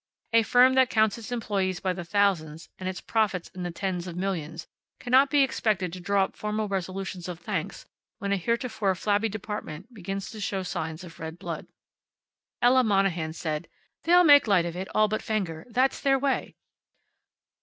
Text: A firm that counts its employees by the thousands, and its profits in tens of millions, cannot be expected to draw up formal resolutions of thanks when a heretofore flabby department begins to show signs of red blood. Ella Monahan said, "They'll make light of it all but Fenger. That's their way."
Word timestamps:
A 0.33 0.41
firm 0.41 0.73
that 0.73 0.89
counts 0.89 1.19
its 1.19 1.31
employees 1.31 1.79
by 1.79 1.93
the 1.93 2.03
thousands, 2.03 2.69
and 2.79 2.89
its 2.89 2.99
profits 2.99 3.49
in 3.49 3.71
tens 3.71 4.07
of 4.07 4.15
millions, 4.15 4.65
cannot 4.99 5.29
be 5.29 5.43
expected 5.43 5.93
to 5.93 5.99
draw 5.99 6.23
up 6.23 6.35
formal 6.35 6.67
resolutions 6.67 7.27
of 7.29 7.39
thanks 7.39 7.85
when 8.17 8.31
a 8.31 8.37
heretofore 8.37 8.95
flabby 8.95 9.29
department 9.29 9.93
begins 9.93 10.31
to 10.31 10.41
show 10.41 10.63
signs 10.63 11.03
of 11.03 11.19
red 11.19 11.37
blood. 11.37 11.67
Ella 12.63 12.83
Monahan 12.83 13.31
said, 13.31 13.67
"They'll 14.01 14.23
make 14.23 14.47
light 14.47 14.65
of 14.65 14.75
it 14.75 14.87
all 14.95 15.07
but 15.07 15.21
Fenger. 15.21 15.67
That's 15.69 16.01
their 16.01 16.17
way." 16.17 16.55